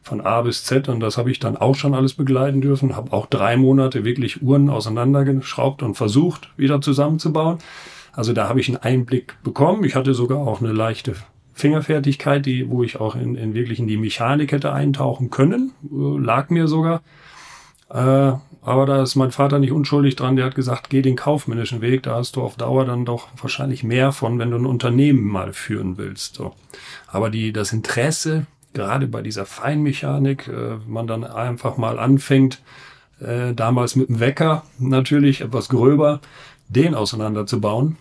von 0.02 0.20
A 0.20 0.42
bis 0.42 0.64
Z. 0.64 0.90
Und 0.90 1.00
das 1.00 1.16
habe 1.16 1.30
ich 1.30 1.38
dann 1.38 1.56
auch 1.56 1.74
schon 1.74 1.94
alles 1.94 2.12
begleiten 2.12 2.60
dürfen. 2.60 2.94
Habe 2.94 3.14
auch 3.14 3.24
drei 3.26 3.56
Monate 3.56 4.04
wirklich 4.04 4.42
Uhren 4.42 4.68
auseinandergeschraubt 4.68 5.82
und 5.82 5.94
versucht, 5.94 6.50
wieder 6.58 6.82
zusammenzubauen. 6.82 7.58
Also 8.12 8.34
da 8.34 8.46
habe 8.46 8.60
ich 8.60 8.68
einen 8.68 8.76
Einblick 8.76 9.42
bekommen. 9.42 9.84
Ich 9.84 9.94
hatte 9.94 10.12
sogar 10.12 10.38
auch 10.38 10.60
eine 10.60 10.72
leichte 10.72 11.14
Fingerfertigkeit, 11.54 12.44
die, 12.44 12.68
wo 12.68 12.82
ich 12.82 13.00
auch 13.00 13.14
in, 13.14 13.36
in 13.36 13.54
wirklich 13.54 13.78
in 13.78 13.86
die 13.86 13.96
Mechanik 13.96 14.52
hätte 14.52 14.70
eintauchen 14.74 15.30
können. 15.30 15.72
Äh, 15.84 16.18
lag 16.18 16.50
mir 16.50 16.68
sogar. 16.68 17.00
Äh, 17.88 18.32
aber 18.64 18.86
da 18.86 19.02
ist 19.02 19.16
mein 19.16 19.32
Vater 19.32 19.58
nicht 19.58 19.72
unschuldig 19.72 20.14
dran. 20.14 20.36
Der 20.36 20.46
hat 20.46 20.54
gesagt, 20.54 20.88
geh 20.88 21.02
den 21.02 21.16
kaufmännischen 21.16 21.80
Weg. 21.80 22.04
Da 22.04 22.14
hast 22.14 22.36
du 22.36 22.42
auf 22.42 22.56
Dauer 22.56 22.84
dann 22.84 23.04
doch 23.04 23.28
wahrscheinlich 23.40 23.82
mehr 23.82 24.12
von, 24.12 24.38
wenn 24.38 24.52
du 24.52 24.56
ein 24.56 24.66
Unternehmen 24.66 25.26
mal 25.26 25.52
führen 25.52 25.98
willst. 25.98 26.36
So. 26.36 26.54
Aber 27.08 27.28
die, 27.28 27.52
das 27.52 27.72
Interesse, 27.72 28.46
gerade 28.72 29.08
bei 29.08 29.20
dieser 29.20 29.46
Feinmechanik, 29.46 30.46
äh, 30.46 30.76
man 30.86 31.08
dann 31.08 31.24
einfach 31.24 31.76
mal 31.76 31.98
anfängt, 31.98 32.62
äh, 33.20 33.52
damals 33.52 33.96
mit 33.96 34.08
dem 34.08 34.20
Wecker 34.20 34.64
natürlich 34.78 35.40
etwas 35.40 35.68
gröber, 35.68 36.20
den 36.68 36.94
auseinanderzubauen. 36.94 37.96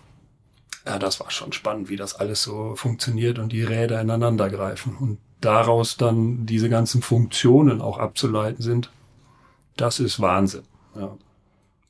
Ja, 0.86 0.98
das 0.98 1.18
war 1.18 1.30
schon 1.32 1.52
spannend, 1.52 1.88
wie 1.88 1.96
das 1.96 2.14
alles 2.14 2.42
so 2.42 2.74
funktioniert 2.76 3.40
und 3.40 3.52
die 3.52 3.64
Räder 3.64 4.00
ineinander 4.00 4.48
greifen 4.48 4.96
und 4.98 5.18
daraus 5.40 5.96
dann 5.96 6.46
diese 6.46 6.68
ganzen 6.68 7.02
Funktionen 7.02 7.80
auch 7.80 7.98
abzuleiten 7.98 8.62
sind. 8.62 8.90
Das 9.82 9.98
ist 9.98 10.20
Wahnsinn. 10.20 10.62
Ja. 10.94 11.16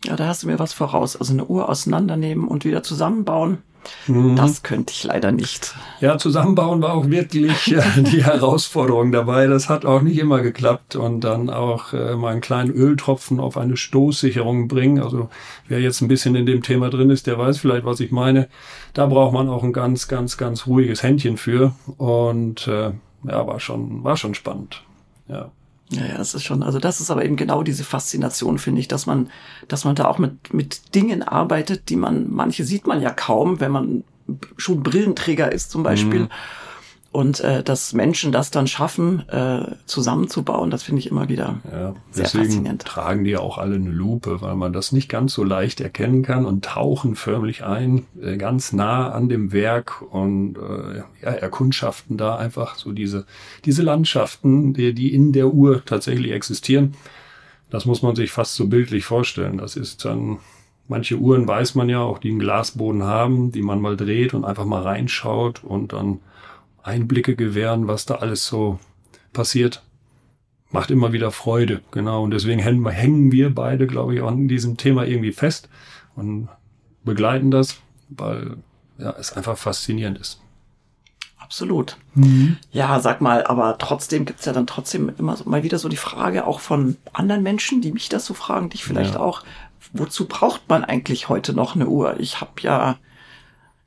ja, 0.06 0.17
da 0.17 0.27
hast 0.27 0.43
du 0.43 0.47
mir 0.47 0.59
was 0.59 0.73
voraus. 0.73 1.15
Also 1.15 1.35
eine 1.35 1.44
Uhr 1.44 1.69
auseinandernehmen 1.69 2.49
und 2.49 2.65
wieder 2.65 2.83
zusammenbauen. 2.83 3.59
Mhm. 4.06 4.35
Das 4.35 4.62
könnte 4.62 4.94
ich 4.97 5.05
leider 5.05 5.31
nicht. 5.31 5.75
Ja, 6.00 6.17
zusammenbauen 6.17 6.81
war 6.81 6.94
auch 6.94 7.11
wirklich 7.11 7.71
äh, 7.71 7.83
die 8.03 8.25
Herausforderung 8.25 9.12
dabei. 9.12 9.47
Das 9.47 9.69
hat 9.69 9.85
auch 9.85 10.00
nicht 10.00 10.17
immer 10.17 10.41
geklappt. 10.41 10.97
Und 10.97 11.21
dann 11.21 11.50
auch 11.50 11.93
äh, 11.93 12.17
mal 12.17 12.33
einen 12.33 12.41
kleinen 12.41 12.71
Öltropfen 12.71 13.39
auf 13.41 13.59
eine 13.59 13.77
Stoßsicherung 13.77 14.69
bringen. 14.69 15.03
Also 15.03 15.29
wer 15.69 15.79
jetzt 15.79 16.00
ein 16.00 16.09
bisschen 16.09 16.35
in 16.35 16.47
dem 16.47 16.62
Thema 16.62 16.89
drin 16.89 17.11
ist, 17.11 17.27
der 17.27 17.39
weiß 17.39 17.59
vielleicht, 17.59 17.85
was 17.85 18.00
ich 18.00 18.11
meine. 18.11 18.49
Da 18.94 19.05
braucht 19.05 19.35
man 19.35 19.50
auch 19.50 19.65
ein 19.65 19.75
ganz, 19.75 20.09
ganz, 20.09 20.39
ganz 20.39 20.67
ruhiges 20.67 21.03
Händchen 21.03 21.37
für. 21.37 21.75
Und 21.99 22.67
äh, 22.69 22.93
ja, 23.29 23.47
war 23.47 23.61
schon, 23.61 24.03
war 24.03 24.17
schon 24.17 24.33
spannend. 24.33 24.83
Ja. 25.29 25.50
Ja, 25.93 26.06
ja, 26.06 26.17
das 26.17 26.35
ist 26.35 26.44
schon, 26.44 26.62
also 26.62 26.79
das 26.79 27.00
ist 27.00 27.11
aber 27.11 27.25
eben 27.25 27.37
genau 27.37 27.62
diese 27.62 27.85
Faszination, 27.85 28.59
finde 28.59 28.81
ich, 28.81 28.89
dass 28.89 29.06
man, 29.06 29.31
dass 29.69 29.85
man 29.85 29.94
da 29.94 30.06
auch 30.06 30.19
mit, 30.19 30.53
mit 30.53 30.94
Dingen 30.94 31.23
arbeitet, 31.23 31.89
die 31.89 31.97
man, 31.97 32.31
manche 32.31 32.65
sieht 32.65 32.87
man 32.87 33.00
ja 33.03 33.11
kaum, 33.11 33.61
wenn 33.61 33.71
man 33.71 34.05
schon 34.56 34.83
Brillenträger 34.83 35.53
ist 35.53 35.71
zum 35.71 35.82
Beispiel. 35.82 36.20
Mhm. 36.20 36.29
Und 37.12 37.40
äh, 37.40 37.62
dass 37.62 37.92
Menschen 37.92 38.32
das 38.32 38.50
dann 38.50 38.66
schaffen, 38.66 39.28
äh, 39.28 39.76
zusammenzubauen, 39.84 40.70
das 40.70 40.82
finde 40.82 41.00
ich 41.00 41.10
immer 41.10 41.28
wieder 41.28 41.60
ja, 41.70 41.94
sehr 42.10 42.24
deswegen 42.24 42.44
faszinierend. 42.44 42.84
tragen 42.86 43.24
die 43.24 43.32
ja 43.32 43.40
auch 43.40 43.58
alle 43.58 43.74
eine 43.74 43.90
Lupe, 43.90 44.40
weil 44.40 44.56
man 44.56 44.72
das 44.72 44.92
nicht 44.92 45.10
ganz 45.10 45.34
so 45.34 45.44
leicht 45.44 45.82
erkennen 45.82 46.22
kann 46.22 46.46
und 46.46 46.64
tauchen 46.64 47.14
förmlich 47.14 47.64
ein, 47.64 48.06
äh, 48.19 48.38
ganz 48.38 48.72
nah 48.72 49.10
an 49.10 49.28
dem 49.28 49.52
Werk 49.52 50.00
und 50.10 50.56
äh, 50.56 50.98
ja, 51.22 51.31
erkundschaften 51.31 52.16
da 52.16 52.36
einfach 52.36 52.76
so 52.76 52.92
diese, 52.92 53.26
diese 53.66 53.82
Landschaften, 53.82 54.72
die, 54.72 54.94
die 54.94 55.12
in 55.12 55.32
der 55.32 55.48
Uhr 55.48 55.84
tatsächlich 55.84 56.32
existieren. 56.32 56.94
Das 57.69 57.84
muss 57.84 58.00
man 58.00 58.16
sich 58.16 58.32
fast 58.32 58.54
so 58.54 58.69
bildlich 58.69 59.04
vorstellen. 59.04 59.58
Das 59.58 59.76
ist 59.76 60.06
dann 60.06 60.38
Manche 60.88 61.16
Uhren 61.16 61.46
weiß 61.48 61.74
man 61.74 61.88
ja 61.88 62.00
auch, 62.00 62.19
die 62.19 62.28
einen 62.28 62.38
Glasboden 62.38 63.04
haben, 63.04 63.52
die 63.52 63.62
man 63.62 63.81
mal 63.81 63.96
dreht 63.96 64.34
und 64.34 64.44
einfach 64.44 64.64
mal 64.66 64.82
reinschaut 64.82 65.62
und 65.64 65.92
dann 65.92 66.19
Einblicke 66.82 67.36
gewähren, 67.36 67.89
was 67.89 68.06
da 68.06 68.17
alles 68.17 68.46
so 68.46 68.79
passiert. 69.32 69.82
Macht 70.70 70.91
immer 70.91 71.12
wieder 71.12 71.31
Freude, 71.31 71.82
genau. 71.91 72.22
Und 72.22 72.31
deswegen 72.31 72.60
hängen 72.60 73.32
wir 73.32 73.55
beide, 73.55 73.86
glaube 73.86 74.15
ich, 74.15 74.22
an 74.22 74.48
diesem 74.48 74.77
Thema 74.77 75.05
irgendwie 75.05 75.32
fest 75.32 75.69
und 76.17 76.48
begleiten 77.05 77.51
das, 77.51 77.81
weil 78.08 78.56
ja, 78.98 79.10
es 79.19 79.32
einfach 79.32 79.58
faszinierend 79.58 80.19
ist. 80.19 80.41
Absolut. 81.39 81.98
Mhm. 82.15 82.56
Ja, 82.70 83.01
sag 83.01 83.20
mal, 83.20 83.44
aber 83.44 83.77
trotzdem 83.77 84.24
gibt's 84.24 84.46
ja 84.46 84.55
dann 84.55 84.67
trotzdem 84.67 85.12
immer 85.19 85.36
so, 85.36 85.44
mal 85.44 85.62
wieder 85.62 85.79
so 85.79 85.91
die 85.91 85.96
Frage 85.96 86.46
auch 86.46 86.60
von 86.60 86.96
anderen 87.12 87.43
Menschen, 87.43 87.82
die 87.82 87.93
mich 87.93 88.08
das 88.08 88.24
so 88.24 88.32
fragen, 88.32 88.70
dich 88.70 88.84
vielleicht 88.84 89.15
ja. 89.15 89.20
auch, 89.20 89.43
wozu 89.93 90.27
braucht 90.27 90.69
man 90.69 90.84
eigentlich 90.84 91.29
heute 91.29 91.53
noch 91.53 91.74
eine 91.74 91.89
Uhr? 91.89 92.19
Ich 92.20 92.41
habe 92.41 92.53
ja 92.60 92.96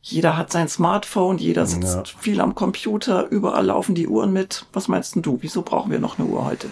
jeder 0.07 0.37
hat 0.37 0.51
sein 0.51 0.67
Smartphone, 0.67 1.39
jeder 1.39 1.65
sitzt 1.65 1.95
ja. 1.95 2.03
viel 2.19 2.39
am 2.39 2.53
Computer, 2.53 3.27
überall 3.31 3.65
laufen 3.65 3.95
die 3.95 4.07
Uhren 4.07 4.31
mit. 4.31 4.67
Was 4.71 4.87
meinst 4.87 5.15
denn 5.15 5.23
du? 5.23 5.39
Wieso 5.41 5.63
brauchen 5.63 5.91
wir 5.91 5.99
noch 5.99 6.19
eine 6.19 6.27
Uhr 6.27 6.45
heute? 6.45 6.67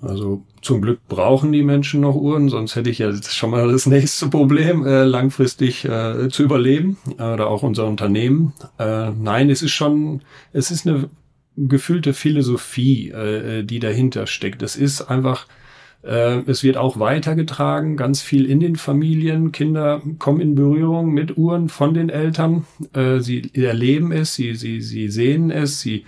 Also 0.00 0.42
zum 0.62 0.80
Glück 0.80 1.00
brauchen 1.06 1.52
die 1.52 1.62
Menschen 1.62 2.00
noch 2.00 2.14
Uhren, 2.14 2.48
sonst 2.48 2.76
hätte 2.76 2.88
ich 2.88 2.98
ja 2.98 3.12
schon 3.22 3.50
mal 3.50 3.70
das 3.70 3.84
nächste 3.86 4.28
Problem, 4.28 4.86
äh, 4.86 5.04
langfristig 5.04 5.84
äh, 5.84 6.30
zu 6.30 6.44
überleben 6.44 6.96
äh, 7.18 7.24
oder 7.24 7.48
auch 7.48 7.62
unser 7.62 7.86
Unternehmen. 7.86 8.54
Äh, 8.78 9.10
nein, 9.10 9.50
es 9.50 9.60
ist 9.60 9.72
schon, 9.72 10.22
es 10.54 10.70
ist 10.70 10.86
eine 10.86 11.10
gefühlte 11.58 12.14
Philosophie, 12.14 13.10
äh, 13.10 13.64
die 13.64 13.80
dahinter 13.80 14.26
steckt. 14.26 14.62
Es 14.62 14.76
ist 14.76 15.02
einfach 15.02 15.46
äh, 16.02 16.38
es 16.46 16.62
wird 16.62 16.76
auch 16.76 16.98
weitergetragen, 16.98 17.96
ganz 17.96 18.22
viel 18.22 18.48
in 18.48 18.60
den 18.60 18.76
Familien. 18.76 19.52
Kinder 19.52 20.00
kommen 20.18 20.40
in 20.40 20.54
Berührung 20.54 21.12
mit 21.12 21.36
Uhren 21.36 21.68
von 21.68 21.94
den 21.94 22.08
Eltern. 22.08 22.64
Äh, 22.92 23.20
sie 23.20 23.50
erleben 23.54 24.12
es, 24.12 24.34
sie, 24.34 24.54
sie, 24.54 24.80
sie 24.80 25.08
sehen 25.08 25.50
es, 25.50 25.80
sie 25.80 26.04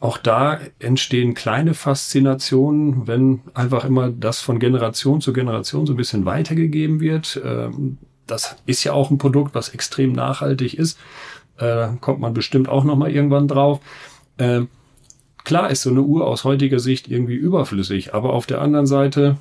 auch 0.00 0.18
da 0.18 0.60
entstehen 0.78 1.34
kleine 1.34 1.74
Faszinationen, 1.74 3.08
wenn 3.08 3.40
einfach 3.54 3.84
immer 3.84 4.10
das 4.10 4.40
von 4.40 4.60
Generation 4.60 5.20
zu 5.20 5.32
Generation 5.32 5.86
so 5.86 5.94
ein 5.94 5.96
bisschen 5.96 6.24
weitergegeben 6.24 7.00
wird. 7.00 7.40
Ähm, 7.44 7.98
das 8.26 8.56
ist 8.66 8.84
ja 8.84 8.92
auch 8.92 9.10
ein 9.10 9.18
Produkt, 9.18 9.54
was 9.54 9.70
extrem 9.70 10.12
nachhaltig 10.12 10.74
ist. 10.74 10.98
Äh, 11.56 11.88
kommt 12.00 12.20
man 12.20 12.34
bestimmt 12.34 12.68
auch 12.68 12.84
noch 12.84 12.96
mal 12.96 13.10
irgendwann 13.10 13.48
drauf. 13.48 13.80
Klar 15.48 15.70
ist 15.70 15.80
so 15.80 15.88
eine 15.88 16.02
Uhr 16.02 16.26
aus 16.26 16.44
heutiger 16.44 16.78
Sicht 16.78 17.08
irgendwie 17.08 17.34
überflüssig, 17.34 18.12
aber 18.12 18.34
auf 18.34 18.44
der 18.44 18.60
anderen 18.60 18.84
Seite 18.84 19.38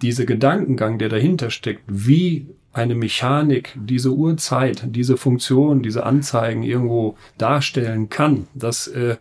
dieser 0.00 0.26
Gedankengang, 0.26 1.00
der 1.00 1.08
dahinter 1.08 1.50
steckt, 1.50 1.82
wie 1.88 2.46
eine 2.72 2.94
Mechanik 2.94 3.74
diese 3.74 4.12
Uhrzeit, 4.12 4.84
diese 4.86 5.16
Funktion, 5.16 5.82
diese 5.82 6.06
Anzeigen 6.06 6.62
irgendwo 6.62 7.16
darstellen 7.36 8.10
kann, 8.10 8.46
das 8.54 8.86
äh, 8.86 9.16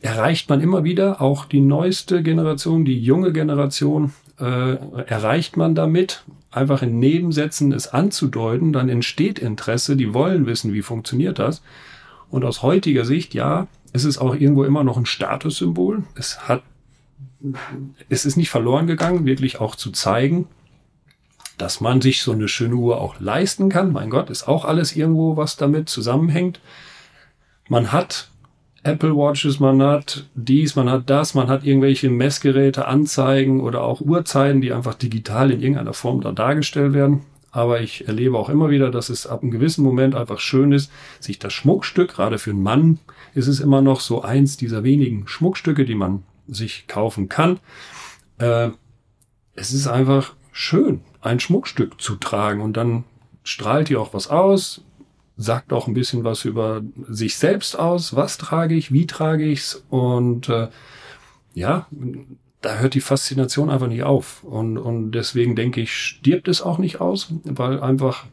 erreicht 0.00 0.50
man 0.50 0.60
immer 0.60 0.82
wieder. 0.82 1.22
Auch 1.22 1.44
die 1.44 1.60
neueste 1.60 2.24
Generation, 2.24 2.84
die 2.84 2.98
junge 2.98 3.32
Generation 3.32 4.12
äh, 4.40 4.78
erreicht 5.04 5.56
man 5.56 5.76
damit, 5.76 6.24
einfach 6.50 6.82
in 6.82 6.98
Nebensätzen 6.98 7.70
es 7.70 7.86
anzudeuten, 7.86 8.72
dann 8.72 8.88
entsteht 8.88 9.38
Interesse, 9.38 9.94
die 9.94 10.12
wollen 10.12 10.44
wissen, 10.46 10.72
wie 10.72 10.82
funktioniert 10.82 11.38
das. 11.38 11.62
Und 12.30 12.44
aus 12.44 12.62
heutiger 12.62 13.04
Sicht, 13.04 13.34
ja, 13.34 13.68
es 13.92 14.04
ist 14.04 14.18
auch 14.18 14.34
irgendwo 14.34 14.64
immer 14.64 14.84
noch 14.84 14.96
ein 14.96 15.06
Statussymbol. 15.06 16.04
Es 16.14 16.48
hat, 16.48 16.62
es 18.08 18.24
ist 18.24 18.36
nicht 18.36 18.50
verloren 18.50 18.86
gegangen, 18.86 19.26
wirklich 19.26 19.60
auch 19.60 19.74
zu 19.74 19.90
zeigen, 19.90 20.46
dass 21.58 21.80
man 21.80 22.00
sich 22.00 22.22
so 22.22 22.32
eine 22.32 22.48
schöne 22.48 22.74
Uhr 22.74 23.00
auch 23.00 23.20
leisten 23.20 23.68
kann. 23.68 23.92
Mein 23.92 24.10
Gott, 24.10 24.30
ist 24.30 24.46
auch 24.46 24.64
alles 24.64 24.94
irgendwo, 24.94 25.36
was 25.36 25.56
damit 25.56 25.88
zusammenhängt. 25.88 26.60
Man 27.68 27.92
hat 27.92 28.30
Apple 28.82 29.16
Watches, 29.16 29.58
man 29.58 29.82
hat 29.82 30.26
dies, 30.34 30.76
man 30.76 30.88
hat 30.90 31.10
das, 31.10 31.34
man 31.34 31.48
hat 31.48 31.64
irgendwelche 31.64 32.08
Messgeräte, 32.08 32.86
Anzeigen 32.86 33.60
oder 33.60 33.82
auch 33.82 34.00
Uhrzeiten, 34.00 34.60
die 34.60 34.72
einfach 34.72 34.94
digital 34.94 35.50
in 35.50 35.60
irgendeiner 35.60 35.92
Form 35.92 36.20
da 36.20 36.32
dargestellt 36.32 36.92
werden. 36.92 37.22
Aber 37.56 37.80
ich 37.80 38.06
erlebe 38.06 38.36
auch 38.36 38.50
immer 38.50 38.68
wieder, 38.68 38.90
dass 38.90 39.08
es 39.08 39.26
ab 39.26 39.40
einem 39.40 39.50
gewissen 39.50 39.82
Moment 39.82 40.14
einfach 40.14 40.40
schön 40.40 40.72
ist, 40.72 40.92
sich 41.20 41.38
das 41.38 41.54
Schmuckstück, 41.54 42.10
gerade 42.10 42.36
für 42.36 42.50
einen 42.50 42.62
Mann, 42.62 42.98
ist 43.34 43.46
es 43.46 43.60
immer 43.60 43.80
noch 43.80 44.00
so 44.00 44.20
eins 44.20 44.58
dieser 44.58 44.84
wenigen 44.84 45.26
Schmuckstücke, 45.26 45.86
die 45.86 45.94
man 45.94 46.22
sich 46.46 46.86
kaufen 46.86 47.30
kann. 47.30 47.58
Äh, 48.36 48.72
es 49.54 49.72
ist 49.72 49.86
einfach 49.86 50.34
schön, 50.52 51.00
ein 51.22 51.40
Schmuckstück 51.40 51.98
zu 51.98 52.16
tragen 52.16 52.60
und 52.60 52.76
dann 52.76 53.04
strahlt 53.42 53.88
die 53.88 53.96
auch 53.96 54.12
was 54.12 54.28
aus, 54.28 54.84
sagt 55.38 55.72
auch 55.72 55.88
ein 55.88 55.94
bisschen 55.94 56.24
was 56.24 56.44
über 56.44 56.82
sich 57.08 57.38
selbst 57.38 57.78
aus. 57.78 58.14
Was 58.14 58.36
trage 58.36 58.74
ich? 58.74 58.92
Wie 58.92 59.06
trage 59.06 59.46
ich's? 59.46 59.82
Und 59.88 60.50
äh, 60.50 60.68
ja, 61.54 61.86
da 62.60 62.78
hört 62.78 62.94
die 62.94 63.00
Faszination 63.00 63.70
einfach 63.70 63.88
nicht 63.88 64.02
auf. 64.02 64.42
Und, 64.44 64.78
und 64.78 65.12
deswegen 65.12 65.56
denke 65.56 65.80
ich, 65.80 65.92
stirbt 65.92 66.48
es 66.48 66.62
auch 66.62 66.78
nicht 66.78 67.00
aus, 67.00 67.32
weil 67.44 67.80
einfach 67.80 68.26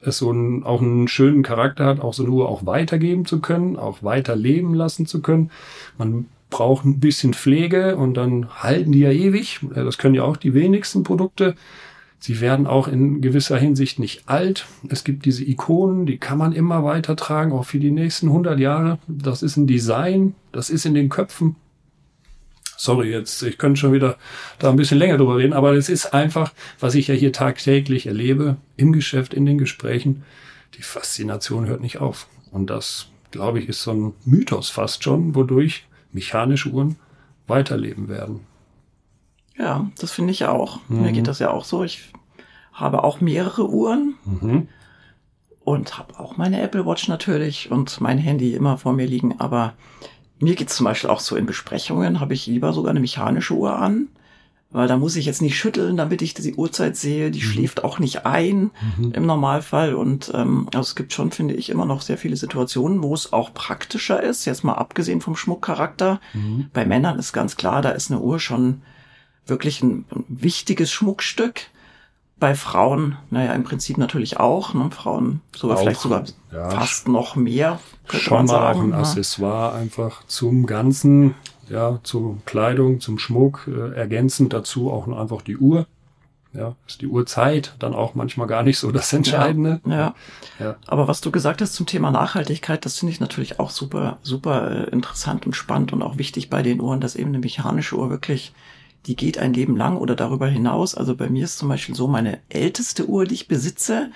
es 0.00 0.18
so 0.18 0.30
einen, 0.30 0.64
auch 0.64 0.82
einen 0.82 1.08
schönen 1.08 1.42
Charakter 1.42 1.86
hat, 1.86 2.00
auch 2.00 2.14
so 2.14 2.24
eine 2.24 2.32
Uhr 2.32 2.48
auch 2.48 2.66
weitergeben 2.66 3.24
zu 3.24 3.40
können, 3.40 3.76
auch 3.76 4.02
weiter 4.02 4.36
leben 4.36 4.74
lassen 4.74 5.06
zu 5.06 5.22
können. 5.22 5.50
Man 5.98 6.26
braucht 6.50 6.84
ein 6.84 7.00
bisschen 7.00 7.34
Pflege 7.34 7.96
und 7.96 8.14
dann 8.14 8.48
halten 8.62 8.92
die 8.92 9.00
ja 9.00 9.10
ewig. 9.10 9.60
Das 9.74 9.98
können 9.98 10.14
ja 10.14 10.24
auch 10.24 10.36
die 10.36 10.54
wenigsten 10.54 11.02
Produkte. 11.02 11.54
Sie 12.18 12.40
werden 12.40 12.68
auch 12.68 12.86
in 12.86 13.20
gewisser 13.20 13.58
Hinsicht 13.58 13.98
nicht 13.98 14.28
alt. 14.28 14.66
Es 14.88 15.02
gibt 15.02 15.24
diese 15.24 15.44
Ikonen, 15.44 16.06
die 16.06 16.18
kann 16.18 16.38
man 16.38 16.52
immer 16.52 16.84
weiter 16.84 17.16
tragen, 17.16 17.50
auch 17.50 17.64
für 17.64 17.80
die 17.80 17.90
nächsten 17.90 18.28
100 18.28 18.60
Jahre. 18.60 18.98
Das 19.08 19.42
ist 19.42 19.56
ein 19.56 19.66
Design, 19.66 20.34
das 20.52 20.70
ist 20.70 20.86
in 20.86 20.94
den 20.94 21.08
Köpfen. 21.08 21.56
Sorry, 22.82 23.12
jetzt, 23.12 23.40
ich 23.44 23.58
könnte 23.58 23.78
schon 23.78 23.92
wieder 23.92 24.16
da 24.58 24.68
ein 24.68 24.74
bisschen 24.74 24.98
länger 24.98 25.16
drüber 25.16 25.36
reden, 25.36 25.52
aber 25.52 25.74
es 25.74 25.88
ist 25.88 26.12
einfach, 26.12 26.52
was 26.80 26.96
ich 26.96 27.06
ja 27.06 27.14
hier 27.14 27.32
tagtäglich 27.32 28.08
erlebe, 28.08 28.56
im 28.76 28.92
Geschäft, 28.92 29.34
in 29.34 29.46
den 29.46 29.56
Gesprächen. 29.56 30.24
Die 30.74 30.82
Faszination 30.82 31.66
hört 31.66 31.80
nicht 31.80 31.98
auf. 31.98 32.26
Und 32.50 32.70
das, 32.70 33.06
glaube 33.30 33.60
ich, 33.60 33.68
ist 33.68 33.82
so 33.82 33.92
ein 33.92 34.14
Mythos 34.24 34.68
fast 34.68 35.04
schon, 35.04 35.36
wodurch 35.36 35.86
mechanische 36.10 36.70
Uhren 36.70 36.96
weiterleben 37.46 38.08
werden. 38.08 38.40
Ja, 39.56 39.88
das 40.00 40.10
finde 40.10 40.32
ich 40.32 40.46
auch. 40.46 40.80
Mhm. 40.88 41.02
Mir 41.02 41.12
geht 41.12 41.28
das 41.28 41.38
ja 41.38 41.52
auch 41.52 41.64
so. 41.64 41.84
Ich 41.84 42.10
habe 42.72 43.04
auch 43.04 43.20
mehrere 43.20 43.70
Uhren 43.70 44.16
mhm. 44.24 44.66
und 45.60 45.98
habe 45.98 46.18
auch 46.18 46.36
meine 46.36 46.60
Apple 46.60 46.84
Watch 46.84 47.06
natürlich 47.06 47.70
und 47.70 48.00
mein 48.00 48.18
Handy 48.18 48.54
immer 48.54 48.76
vor 48.76 48.92
mir 48.92 49.06
liegen. 49.06 49.38
Aber 49.38 49.74
mir 50.42 50.54
geht's 50.54 50.76
zum 50.76 50.84
Beispiel 50.84 51.10
auch 51.10 51.20
so 51.20 51.36
in 51.36 51.46
Besprechungen, 51.46 52.20
habe 52.20 52.34
ich 52.34 52.46
lieber 52.46 52.72
sogar 52.72 52.90
eine 52.90 53.00
mechanische 53.00 53.54
Uhr 53.54 53.78
an, 53.78 54.08
weil 54.72 54.88
da 54.88 54.96
muss 54.96 55.16
ich 55.16 55.26
jetzt 55.26 55.42
nicht 55.42 55.56
schütteln, 55.56 55.96
damit 55.96 56.22
ich 56.22 56.32
die 56.34 56.54
Uhrzeit 56.54 56.96
sehe. 56.96 57.30
Die 57.30 57.40
mhm. 57.40 57.44
schläft 57.44 57.84
auch 57.84 57.98
nicht 57.98 58.24
ein 58.24 58.70
mhm. 58.96 59.12
im 59.12 59.26
Normalfall. 59.26 59.94
Und 59.94 60.32
ähm, 60.34 60.66
also 60.74 60.80
es 60.80 60.94
gibt 60.94 61.12
schon, 61.12 61.30
finde 61.30 61.54
ich, 61.54 61.68
immer 61.68 61.84
noch 61.84 62.00
sehr 62.00 62.16
viele 62.16 62.36
Situationen, 62.36 63.02
wo 63.02 63.12
es 63.14 63.32
auch 63.34 63.52
praktischer 63.52 64.22
ist, 64.22 64.46
jetzt 64.46 64.64
mal 64.64 64.74
abgesehen 64.74 65.20
vom 65.20 65.36
Schmuckcharakter. 65.36 66.20
Mhm. 66.32 66.70
Bei 66.72 66.86
Männern 66.86 67.18
ist 67.18 67.34
ganz 67.34 67.56
klar, 67.56 67.82
da 67.82 67.90
ist 67.90 68.10
eine 68.10 68.20
Uhr 68.20 68.40
schon 68.40 68.80
wirklich 69.46 69.82
ein, 69.82 70.06
ein 70.10 70.24
wichtiges 70.28 70.90
Schmuckstück. 70.90 71.66
Bei 72.42 72.56
Frauen, 72.56 73.18
naja, 73.30 73.52
im 73.52 73.62
Prinzip 73.62 73.98
natürlich 73.98 74.40
auch. 74.40 74.74
Ne? 74.74 74.90
Frauen 74.90 75.42
sogar 75.56 75.76
auch, 75.76 75.80
vielleicht 75.82 76.00
sogar 76.00 76.24
ja, 76.50 76.70
fast 76.70 77.06
noch 77.06 77.36
mehr. 77.36 77.78
Schon 78.10 78.46
mal 78.46 78.72
auch 78.72 78.82
ein 78.82 78.88
ne? 78.88 78.96
Accessoire 78.96 79.74
einfach 79.76 80.26
zum 80.26 80.66
Ganzen, 80.66 81.36
ja, 81.70 82.00
zur 82.02 82.38
Kleidung, 82.44 82.98
zum 82.98 83.20
Schmuck, 83.20 83.68
äh, 83.68 83.94
ergänzend 83.94 84.52
dazu 84.52 84.90
auch 84.90 85.06
einfach 85.06 85.42
die 85.42 85.56
Uhr. 85.56 85.86
Ja, 86.52 86.74
ist 86.84 87.00
die 87.00 87.06
Uhrzeit 87.06 87.76
dann 87.78 87.94
auch 87.94 88.16
manchmal 88.16 88.48
gar 88.48 88.64
nicht 88.64 88.80
so 88.80 88.90
das 88.90 89.12
Entscheidende. 89.12 89.80
Ja, 89.86 89.92
ja. 89.92 90.14
ja. 90.58 90.76
Aber 90.88 91.06
was 91.06 91.20
du 91.20 91.30
gesagt 91.30 91.62
hast 91.62 91.74
zum 91.74 91.86
Thema 91.86 92.10
Nachhaltigkeit, 92.10 92.84
das 92.84 92.98
finde 92.98 93.12
ich 93.12 93.20
natürlich 93.20 93.60
auch 93.60 93.70
super, 93.70 94.18
super 94.22 94.68
äh, 94.68 94.90
interessant 94.90 95.46
und 95.46 95.54
spannend 95.54 95.92
und 95.92 96.02
auch 96.02 96.18
wichtig 96.18 96.50
bei 96.50 96.62
den 96.62 96.80
Uhren, 96.80 97.00
dass 97.00 97.14
eben 97.14 97.28
eine 97.28 97.38
mechanische 97.38 97.96
Uhr 97.96 98.10
wirklich 98.10 98.52
die 99.06 99.16
geht 99.16 99.38
ein 99.38 99.52
Leben 99.52 99.76
lang 99.76 99.96
oder 99.96 100.14
darüber 100.14 100.46
hinaus. 100.46 100.94
Also 100.94 101.16
bei 101.16 101.28
mir 101.28 101.44
ist 101.44 101.58
zum 101.58 101.68
Beispiel 101.68 101.94
so, 101.94 102.06
meine 102.06 102.38
älteste 102.48 103.08
Uhr, 103.08 103.24
die 103.24 103.34
ich 103.34 103.48
besitze, 103.48 104.10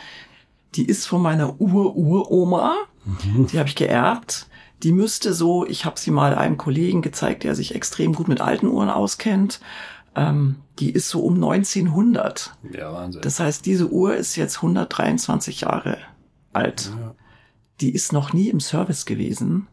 die 0.74 0.84
ist 0.84 1.06
von 1.06 1.22
meiner 1.22 1.60
Ur-Uroma. 1.60 2.74
Mhm. 3.04 3.46
Die 3.46 3.58
habe 3.58 3.68
ich 3.68 3.74
geerbt. 3.74 4.46
Die 4.82 4.92
müsste 4.92 5.32
so, 5.32 5.66
ich 5.66 5.84
habe 5.84 5.98
sie 5.98 6.10
mal 6.10 6.34
einem 6.34 6.56
Kollegen 6.56 7.02
gezeigt, 7.02 7.44
der 7.44 7.54
sich 7.54 7.74
extrem 7.74 8.12
gut 8.12 8.28
mit 8.28 8.40
alten 8.40 8.66
Uhren 8.66 8.90
auskennt. 8.90 9.60
Ähm, 10.14 10.56
die 10.78 10.90
ist 10.90 11.08
so 11.08 11.20
um 11.20 11.34
1900. 11.34 12.54
Ja, 12.72 12.92
Wahnsinn. 12.92 13.22
Das 13.22 13.40
heißt, 13.40 13.64
diese 13.64 13.90
Uhr 13.90 14.16
ist 14.16 14.36
jetzt 14.36 14.56
123 14.56 15.62
Jahre 15.62 15.98
alt. 16.52 16.92
Ja. 16.98 17.14
Die 17.80 17.94
ist 17.94 18.12
noch 18.12 18.32
nie 18.32 18.48
im 18.48 18.60
Service 18.60 19.06
gewesen. 19.06 19.66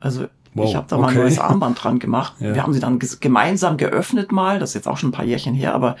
Also 0.00 0.26
Wow, 0.56 0.68
ich 0.68 0.76
habe 0.76 0.86
da 0.88 0.96
mal 0.96 1.06
okay. 1.06 1.16
ein 1.16 1.22
neues 1.22 1.38
Armband 1.38 1.82
dran 1.82 1.98
gemacht. 1.98 2.34
Ja. 2.38 2.54
Wir 2.54 2.62
haben 2.62 2.72
sie 2.72 2.80
dann 2.80 2.98
gemeinsam 3.20 3.76
geöffnet 3.76 4.32
mal, 4.32 4.58
das 4.58 4.70
ist 4.70 4.74
jetzt 4.74 4.88
auch 4.88 4.96
schon 4.96 5.10
ein 5.10 5.12
paar 5.12 5.24
Jährchen 5.24 5.54
her, 5.54 5.74
aber 5.74 5.96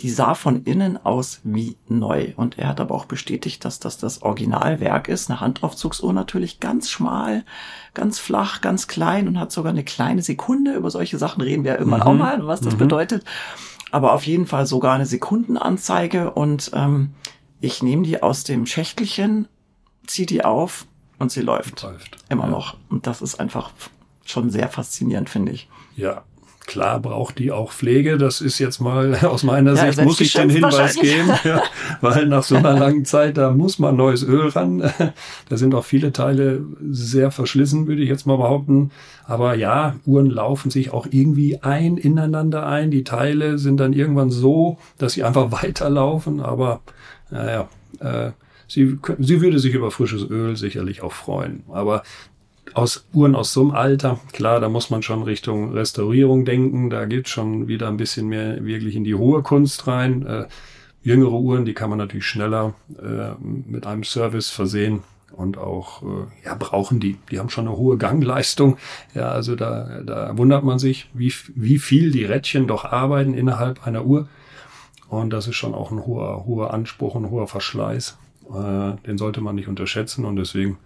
die 0.00 0.10
sah 0.10 0.34
von 0.34 0.64
innen 0.64 1.02
aus 1.04 1.40
wie 1.44 1.76
neu. 1.88 2.32
Und 2.36 2.58
er 2.58 2.68
hat 2.68 2.80
aber 2.80 2.94
auch 2.94 3.04
bestätigt, 3.04 3.64
dass 3.64 3.78
das 3.78 3.96
das 3.96 4.22
Originalwerk 4.22 5.08
ist. 5.08 5.30
Eine 5.30 5.40
Handaufzugsuhr 5.40 6.12
natürlich 6.12 6.58
ganz 6.58 6.90
schmal, 6.90 7.44
ganz 7.94 8.18
flach, 8.18 8.60
ganz 8.60 8.88
klein 8.88 9.28
und 9.28 9.38
hat 9.38 9.52
sogar 9.52 9.70
eine 9.70 9.84
kleine 9.84 10.22
Sekunde. 10.22 10.74
Über 10.74 10.90
solche 10.90 11.18
Sachen 11.18 11.40
reden 11.42 11.64
wir 11.64 11.74
ja 11.74 11.78
immer 11.78 11.98
mhm. 11.98 12.02
auch 12.02 12.14
mal, 12.14 12.46
was 12.46 12.60
das 12.60 12.74
mhm. 12.74 12.78
bedeutet. 12.78 13.24
Aber 13.92 14.12
auf 14.12 14.26
jeden 14.26 14.46
Fall 14.46 14.66
sogar 14.66 14.94
eine 14.94 15.06
Sekundenanzeige 15.06 16.32
und 16.32 16.72
ähm, 16.74 17.10
ich 17.60 17.82
nehme 17.82 18.02
die 18.02 18.20
aus 18.22 18.42
dem 18.42 18.66
Schächtelchen, 18.66 19.46
ziehe 20.06 20.26
die 20.26 20.44
auf 20.44 20.86
und 21.18 21.32
sie 21.32 21.42
läuft. 21.42 21.82
läuft. 21.82 22.16
Immer 22.28 22.44
ja. 22.44 22.50
noch. 22.50 22.76
Und 22.88 23.06
das 23.06 23.22
ist 23.22 23.40
einfach 23.40 23.70
schon 24.24 24.50
sehr 24.50 24.68
faszinierend, 24.68 25.28
finde 25.28 25.52
ich. 25.52 25.68
Ja, 25.96 26.24
Klar 26.66 26.98
braucht 26.98 27.38
die 27.38 27.52
auch 27.52 27.72
Pflege. 27.72 28.16
Das 28.16 28.40
ist 28.40 28.58
jetzt 28.58 28.80
mal 28.80 29.14
aus 29.22 29.42
meiner 29.42 29.74
ja, 29.74 29.92
Sicht, 29.92 30.04
muss 30.04 30.20
ich 30.20 30.32
den 30.32 30.48
Hinweis 30.48 30.96
geben, 30.96 31.30
ja, 31.44 31.62
weil 32.00 32.26
nach 32.26 32.42
so 32.42 32.56
einer 32.56 32.72
langen 32.78 33.04
Zeit, 33.04 33.36
da 33.36 33.50
muss 33.50 33.78
man 33.78 33.96
neues 33.96 34.22
Öl 34.22 34.48
ran. 34.48 34.90
Da 35.48 35.56
sind 35.56 35.74
auch 35.74 35.84
viele 35.84 36.12
Teile 36.12 36.64
sehr 36.90 37.30
verschlissen, 37.30 37.86
würde 37.86 38.02
ich 38.02 38.08
jetzt 38.08 38.26
mal 38.26 38.36
behaupten. 38.36 38.90
Aber 39.26 39.54
ja, 39.54 39.96
Uhren 40.06 40.30
laufen 40.30 40.70
sich 40.70 40.92
auch 40.92 41.06
irgendwie 41.10 41.62
ein, 41.62 41.96
ineinander 41.96 42.66
ein. 42.66 42.90
Die 42.90 43.04
Teile 43.04 43.58
sind 43.58 43.78
dann 43.78 43.92
irgendwann 43.92 44.30
so, 44.30 44.78
dass 44.98 45.12
sie 45.12 45.22
einfach 45.22 45.52
weiterlaufen. 45.52 46.40
Aber 46.40 46.80
naja, 47.30 47.68
äh, 48.00 48.30
sie, 48.68 48.98
sie 49.18 49.40
würde 49.40 49.58
sich 49.58 49.74
über 49.74 49.90
frisches 49.90 50.28
Öl 50.28 50.56
sicherlich 50.56 51.02
auch 51.02 51.12
freuen. 51.12 51.64
Aber 51.70 52.02
aus 52.72 53.06
Uhren 53.12 53.34
aus 53.34 53.52
so 53.52 53.60
einem 53.60 53.70
Alter, 53.72 54.18
klar, 54.32 54.60
da 54.60 54.68
muss 54.68 54.90
man 54.90 55.02
schon 55.02 55.22
Richtung 55.22 55.72
Restaurierung 55.72 56.44
denken. 56.44 56.90
Da 56.90 57.04
geht 57.04 57.28
schon 57.28 57.68
wieder 57.68 57.88
ein 57.88 57.96
bisschen 57.96 58.28
mehr 58.28 58.64
wirklich 58.64 58.96
in 58.96 59.04
die 59.04 59.14
hohe 59.14 59.42
Kunst 59.42 59.86
rein. 59.86 60.26
Äh, 60.26 60.46
jüngere 61.02 61.34
Uhren, 61.34 61.64
die 61.64 61.74
kann 61.74 61.90
man 61.90 61.98
natürlich 61.98 62.26
schneller 62.26 62.74
äh, 62.98 63.32
mit 63.40 63.86
einem 63.86 64.04
Service 64.04 64.50
versehen 64.50 65.02
und 65.36 65.58
auch 65.58 66.02
äh, 66.02 66.46
ja 66.46 66.54
brauchen 66.54 67.00
die. 67.00 67.18
Die 67.30 67.38
haben 67.38 67.50
schon 67.50 67.68
eine 67.68 67.76
hohe 67.76 67.98
Gangleistung. 67.98 68.78
Ja, 69.14 69.28
also 69.28 69.54
da, 69.54 70.00
da 70.02 70.36
wundert 70.36 70.64
man 70.64 70.78
sich, 70.78 71.08
wie, 71.12 71.32
wie 71.54 71.78
viel 71.78 72.10
die 72.10 72.24
Rädchen 72.24 72.66
doch 72.66 72.84
arbeiten 72.84 73.34
innerhalb 73.34 73.86
einer 73.86 74.04
Uhr. 74.04 74.28
Und 75.08 75.30
das 75.30 75.46
ist 75.46 75.56
schon 75.56 75.74
auch 75.74 75.92
ein 75.92 76.06
hoher, 76.06 76.44
hoher 76.46 76.72
Anspruch, 76.72 77.14
ein 77.14 77.30
hoher 77.30 77.46
Verschleiß. 77.46 78.16
Äh, 78.50 78.96
den 79.06 79.18
sollte 79.18 79.40
man 79.40 79.54
nicht 79.54 79.68
unterschätzen 79.68 80.24
und 80.24 80.36
deswegen 80.36 80.78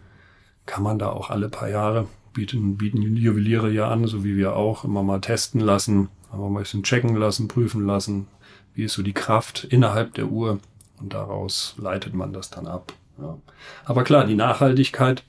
kann 0.67 0.83
man 0.83 0.99
da 0.99 1.09
auch 1.09 1.31
alle 1.31 1.49
paar 1.49 1.69
Jahre 1.69 2.07
bieten, 2.33 2.77
bieten 2.77 3.03
Juweliere 3.03 3.71
ja 3.71 3.89
an, 3.89 4.07
so 4.07 4.25
wie 4.25 4.37
wir 4.37 4.55
auch, 4.55 4.85
immer 4.85 5.03
mal 5.03 5.21
testen 5.21 5.61
lassen, 5.61 6.09
immer 6.33 6.49
mal 6.51 6.61
ein 6.61 6.63
bisschen 6.63 6.83
checken 6.83 7.17
lassen, 7.17 7.49
prüfen 7.49 7.87
lassen, 7.87 8.27
wie 8.75 8.85
ist 8.85 8.95
so 8.95 9.03
die 9.03 9.15
Kraft 9.15 9.65
innerhalb 9.65 10.15
der 10.15 10.29
Uhr 10.29 10.61
und 11.01 11.15
daraus 11.15 11.75
leitet 11.79 12.15
man 12.15 12.33
das 12.33 12.51
dann 12.51 12.67
ab. 12.67 12.93
Ja. 13.21 13.39
Aber 13.85 14.05
klar, 14.05 14.27
die 14.27 14.35
Nachhaltigkeit, 14.35 15.25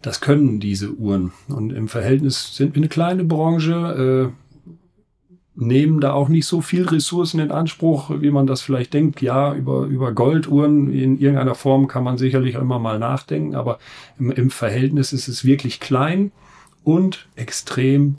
das 0.00 0.20
können 0.20 0.58
diese 0.58 0.90
Uhren. 0.90 1.32
Und 1.48 1.72
im 1.72 1.88
Verhältnis 1.88 2.56
sind 2.56 2.74
wir 2.74 2.80
eine 2.80 2.88
kleine 2.88 3.24
Branche, 3.24 4.32
äh, 4.32 4.41
nehmen 5.54 6.00
da 6.00 6.12
auch 6.12 6.28
nicht 6.28 6.46
so 6.46 6.60
viel 6.60 6.86
Ressourcen 6.86 7.38
in 7.38 7.50
Anspruch, 7.50 8.10
wie 8.20 8.30
man 8.30 8.46
das 8.46 8.62
vielleicht 8.62 8.94
denkt. 8.94 9.20
Ja, 9.20 9.54
über, 9.54 9.84
über 9.84 10.12
Golduhren 10.12 10.90
in 10.92 11.18
irgendeiner 11.18 11.54
Form 11.54 11.88
kann 11.88 12.04
man 12.04 12.16
sicherlich 12.16 12.54
immer 12.54 12.78
mal 12.78 12.98
nachdenken, 12.98 13.54
aber 13.54 13.78
im, 14.18 14.30
im 14.30 14.50
Verhältnis 14.50 15.12
ist 15.12 15.28
es 15.28 15.44
wirklich 15.44 15.78
klein 15.78 16.32
und 16.84 17.28
extrem 17.36 18.16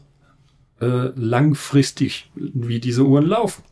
äh, 0.79 1.09
langfristig, 1.15 2.29
wie 2.35 2.79
diese 2.79 3.03
Uhren 3.03 3.25
laufen. 3.25 3.63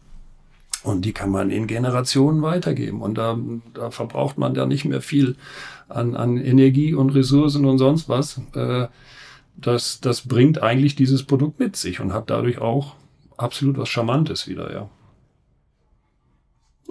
Und 0.83 1.05
die 1.05 1.13
kann 1.13 1.29
man 1.29 1.51
in 1.51 1.67
Generationen 1.67 2.41
weitergeben. 2.41 3.03
Und 3.03 3.15
da, 3.19 3.37
da 3.75 3.91
verbraucht 3.91 4.39
man 4.39 4.55
ja 4.55 4.65
nicht 4.65 4.85
mehr 4.85 5.01
viel 5.01 5.35
an, 5.87 6.15
an 6.15 6.37
Energie 6.37 6.95
und 6.95 7.11
Ressourcen 7.11 7.65
und 7.65 7.77
sonst 7.77 8.09
was. 8.09 8.41
Äh, 8.55 8.87
das, 9.55 10.01
das 10.01 10.27
bringt 10.27 10.63
eigentlich 10.63 10.95
dieses 10.95 11.23
Produkt 11.23 11.59
mit 11.59 11.75
sich 11.75 11.99
und 11.99 12.13
hat 12.13 12.31
dadurch 12.31 12.57
auch 12.57 12.95
absolut 13.41 13.77
was 13.77 13.89
Charmantes 13.89 14.47
wieder, 14.47 14.71
ja. 14.73 14.89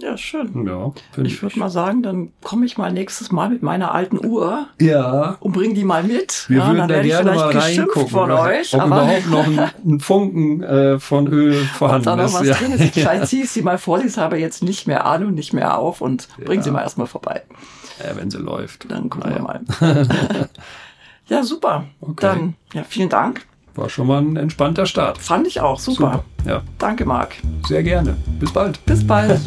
Ja, 0.01 0.17
schön. 0.17 0.65
Ja, 0.65 0.91
ich 1.23 1.43
würde 1.43 1.59
mal 1.59 1.69
sagen, 1.69 2.01
dann 2.01 2.33
komme 2.41 2.65
ich 2.65 2.75
mal 2.77 2.91
nächstes 2.91 3.31
Mal 3.31 3.49
mit 3.49 3.61
meiner 3.61 3.93
alten 3.93 4.25
Uhr 4.25 4.67
ja. 4.79 5.37
und 5.39 5.51
bring 5.51 5.75
die 5.75 5.83
mal 5.83 6.01
mit. 6.03 6.45
Wir 6.47 6.57
ja, 6.59 6.67
würden 6.67 6.87
da 6.87 7.03
gerne 7.03 7.31
mal 7.33 7.55
reingucken, 7.55 8.07
von 8.07 8.31
euch, 8.31 8.73
ob 8.73 8.87
überhaupt 8.87 9.29
noch 9.29 9.45
ein, 9.45 9.59
ein 9.85 9.99
Funken 9.99 10.63
äh, 10.63 10.99
von 10.99 11.27
Öl 11.27 11.53
vorhanden 11.53 12.07
ob 12.09 12.15
da 12.17 12.23
noch 12.23 12.29
ist. 12.29 12.39
was 12.39 12.47
ja. 12.47 12.53
drin 12.55 12.71
ist. 12.71 12.93
Vielleicht 12.95 13.27
ziehe 13.27 13.43
ich 13.43 13.49
sie 13.51 13.61
mal 13.61 13.77
vor, 13.77 14.03
ich 14.03 14.17
habe 14.17 14.37
jetzt 14.39 14.63
nicht 14.63 14.87
mehr 14.87 15.05
an 15.05 15.23
und 15.23 15.35
nicht 15.35 15.53
mehr 15.53 15.77
auf 15.77 16.01
und 16.01 16.27
Ja. 16.39 16.45
bring 16.45 16.63
sie 16.63 16.71
mal 16.71 16.81
erstmal 16.81 17.07
vorbei. 17.07 17.43
Ja, 18.03 18.15
wenn 18.15 18.31
sie 18.31 18.39
läuft. 18.39 18.89
Dann 18.89 19.07
gucken 19.09 19.29
Naja. 19.29 19.61
wir 19.79 19.93
mal. 19.93 20.49
ja, 21.27 21.43
super. 21.43 21.85
Okay. 21.99 22.15
Dann, 22.21 22.55
ja, 22.73 22.83
vielen 22.83 23.09
Dank. 23.09 23.45
War 23.75 23.89
schon 23.89 24.07
mal 24.07 24.21
ein 24.21 24.35
entspannter 24.35 24.85
Start. 24.85 25.17
Fand 25.17 25.47
ich 25.47 25.61
auch 25.61 25.79
super. 25.79 26.23
Ja, 26.45 26.61
Danke, 26.77 27.05
Marc. 27.05 27.35
sehr 27.67 27.83
gerne. 27.83 28.15
Bis 28.39 28.51
bald. 28.51 28.83
Bis 28.85 29.05
bald. 29.05 29.39